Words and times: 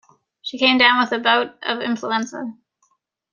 She 0.41 0.57
came 0.57 0.79
down 0.79 0.99
with 0.99 1.11
a 1.11 1.19
bout 1.19 1.55
of 1.61 1.79
influenza. 1.81 2.57